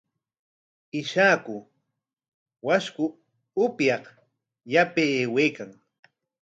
Ishaku 0.99 1.55
washku 2.67 3.05
upyaq 3.63 4.03
yapay 4.73 5.11
aywaykan. 5.21 5.69